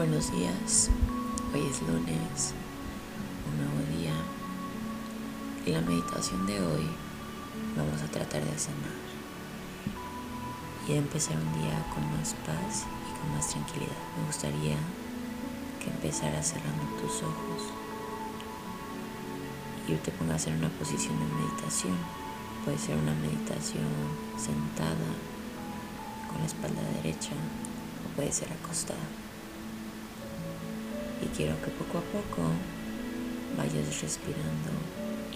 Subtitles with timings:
[0.00, 0.88] Buenos días,
[1.52, 2.54] hoy es lunes,
[3.44, 4.14] un nuevo día.
[5.66, 6.88] En la meditación de hoy
[7.76, 8.96] vamos a tratar de sanar
[10.88, 13.92] y de empezar un día con más paz y con más tranquilidad.
[14.16, 14.76] Me gustaría
[15.84, 17.68] que empezaras cerrando tus ojos
[19.86, 21.98] y te pongas en una posición de meditación.
[22.64, 23.84] Puede ser una meditación
[24.38, 25.12] sentada
[26.30, 27.32] con la espalda derecha
[28.06, 28.96] o puede ser acostada
[31.22, 32.42] y quiero que poco a poco
[33.56, 34.72] vayas respirando.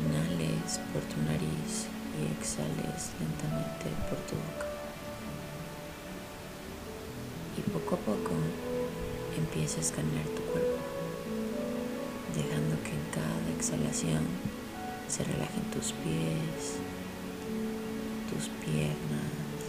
[0.00, 4.66] Inhales por tu nariz y exhales lentamente por tu boca.
[7.58, 8.32] Y poco a poco
[9.36, 10.78] empieza a escanear tu cuerpo,
[12.34, 14.24] dejando que en cada exhalación
[15.08, 16.80] se relajen tus pies,
[18.32, 19.60] tus piernas,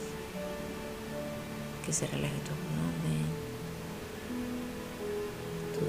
[1.85, 3.40] que se relaje tu abdomen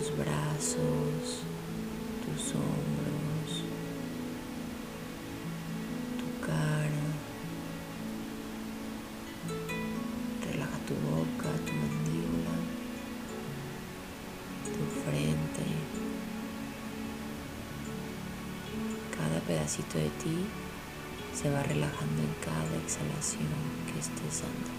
[0.03, 1.43] tus brazos,
[2.25, 3.51] tus hombros,
[6.19, 7.07] tu cara.
[10.45, 12.57] Relaja tu boca, tu mandíbula,
[14.65, 15.67] tu frente.
[19.17, 20.47] Cada pedacito de ti
[21.33, 23.55] se va relajando en cada exhalación
[23.87, 24.73] que estés dando.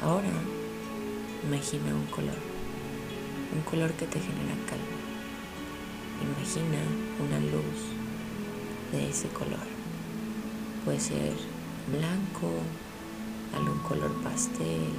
[0.00, 0.57] Ahora
[1.44, 2.34] Imagina un color,
[3.54, 4.98] un color que te genera calma.
[6.20, 6.82] Imagina
[7.24, 7.78] una luz
[8.90, 9.66] de ese color.
[10.84, 11.34] Puede ser
[11.92, 12.50] blanco,
[13.54, 14.90] algún color pastel,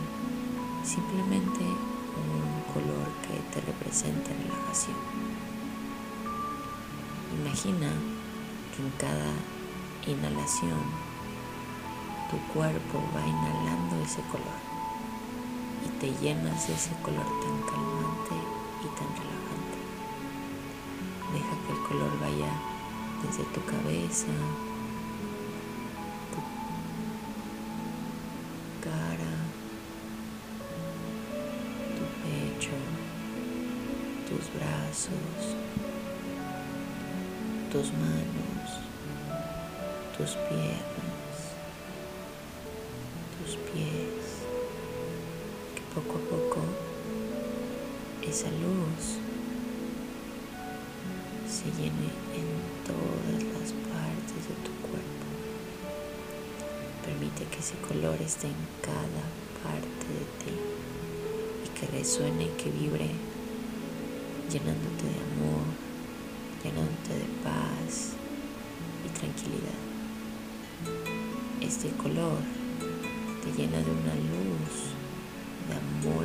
[0.86, 4.96] simplemente un color que te represente relajación.
[7.38, 7.92] Imagina
[8.74, 9.34] que en cada
[10.08, 10.80] inhalación
[12.32, 14.69] tu cuerpo va inhalando ese color
[15.86, 18.36] y te llenas de ese color tan calmante
[18.84, 19.80] y tan relajante.
[21.34, 22.52] Deja que el color vaya
[23.24, 24.28] desde tu cabeza,
[26.32, 26.42] tu
[28.84, 29.36] cara,
[31.96, 32.78] tu pecho,
[34.28, 35.56] tus brazos,
[37.72, 38.80] tus manos,
[40.18, 41.36] tus piernas,
[43.38, 44.29] tus pies
[45.94, 46.62] poco a poco
[48.22, 49.18] esa luz
[51.50, 52.48] se llene en
[52.86, 55.26] todas las partes de tu cuerpo.
[57.04, 59.24] Permite que ese color esté en cada
[59.64, 60.54] parte de ti
[61.66, 63.10] y que resuene y que vibre
[64.52, 65.66] llenándote de amor,
[66.64, 68.14] llenándote de paz
[69.06, 69.80] y tranquilidad.
[71.62, 72.38] Este color
[73.44, 74.99] te llena de una luz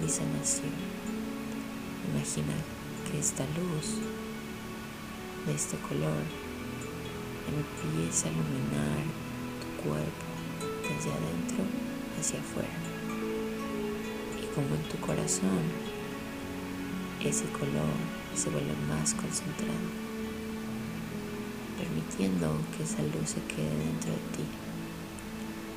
[0.09, 0.73] sanación.
[2.13, 2.55] Imagina
[3.11, 3.99] que esta luz
[5.47, 6.23] de este color
[7.49, 9.05] empieza a iluminar
[9.61, 10.25] tu cuerpo
[10.83, 11.65] desde adentro
[12.19, 12.69] hacia afuera.
[14.43, 15.63] Y como en tu corazón,
[17.21, 17.95] ese color
[18.35, 19.89] se vuelve más concentrado,
[21.79, 24.45] permitiendo que esa luz se quede dentro de ti.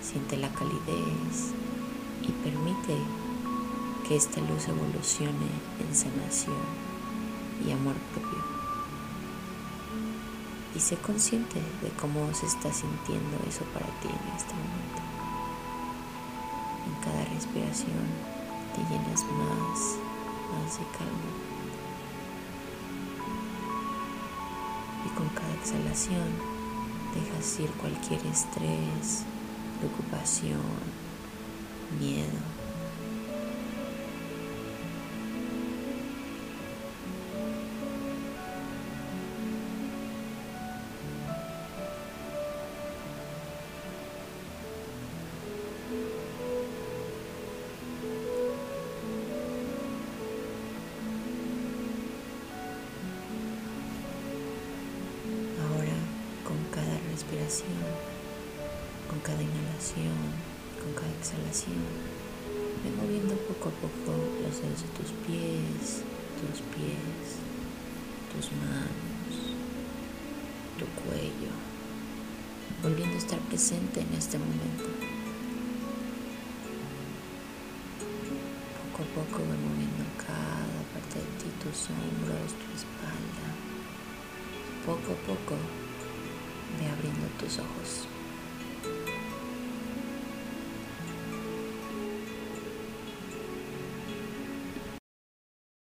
[0.02, 1.54] Siente la calidez
[2.24, 2.96] y permite
[4.08, 6.56] que esta luz evolucione en sanación
[7.66, 8.40] y amor propio.
[10.76, 15.02] Y sé consciente de cómo se está sintiendo eso para ti en este momento.
[16.88, 18.06] En cada respiración
[18.76, 19.98] te llenas más,
[20.54, 21.32] más de calma.
[25.06, 26.32] Y con cada exhalación
[27.14, 29.24] dejas ir cualquier estrés,
[29.80, 30.62] preocupación,
[32.00, 32.57] miedo
[59.10, 60.14] con cada inhalación,
[60.82, 61.82] con cada exhalación.
[62.84, 64.14] Ven moviendo poco a poco
[64.44, 66.06] los dedos de tus pies,
[66.38, 67.42] tus pies,
[68.30, 69.58] tus manos,
[70.78, 71.54] tu cuello,
[72.84, 74.86] volviendo a estar presente en este momento.
[78.92, 83.48] Poco a poco ven moviendo cada parte de ti, tus hombros, tu espalda.
[84.86, 85.58] Poco a poco
[86.76, 87.17] Ve abriendo
[87.48, 88.17] tus ojos.